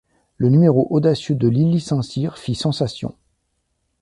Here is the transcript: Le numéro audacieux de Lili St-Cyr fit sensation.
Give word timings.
Le 0.37 0.49
numéro 0.49 0.87
audacieux 0.89 1.35
de 1.35 1.47
Lili 1.47 1.79
St-Cyr 1.79 2.39
fit 2.39 2.55
sensation. 2.55 3.13